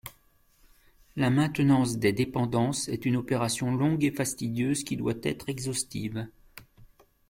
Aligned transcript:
La 1.15 1.29
maintenance 1.29 1.97
des 1.99 2.11
dépendances 2.11 2.87
est 2.89 3.05
une 3.05 3.15
opération 3.17 3.71
longue 3.75 4.03
et 4.03 4.09
fastidieuse 4.09 4.83
qui 4.83 4.97
doit 4.97 5.13
être 5.21 5.47
exhaustive. 5.47 6.27